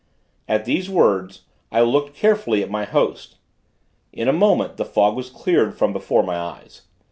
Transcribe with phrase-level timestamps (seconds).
[0.47, 3.35] At these words, I looked carefully at my host.
[4.11, 6.87] In a moment the fog was cleared from before my eyes.